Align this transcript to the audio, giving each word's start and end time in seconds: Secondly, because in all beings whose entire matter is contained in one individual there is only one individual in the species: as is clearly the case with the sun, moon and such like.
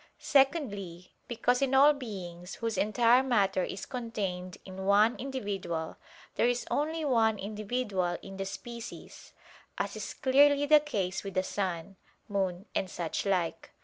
Secondly, 0.17 1.11
because 1.27 1.61
in 1.61 1.75
all 1.75 1.93
beings 1.93 2.55
whose 2.55 2.75
entire 2.75 3.21
matter 3.21 3.63
is 3.63 3.85
contained 3.85 4.57
in 4.65 4.85
one 4.87 5.15
individual 5.17 5.95
there 6.37 6.47
is 6.47 6.65
only 6.71 7.05
one 7.05 7.37
individual 7.37 8.17
in 8.23 8.37
the 8.37 8.45
species: 8.45 9.31
as 9.77 9.95
is 9.95 10.15
clearly 10.15 10.65
the 10.65 10.79
case 10.79 11.23
with 11.23 11.35
the 11.35 11.43
sun, 11.43 11.97
moon 12.27 12.65
and 12.73 12.89
such 12.89 13.27
like. 13.27 13.73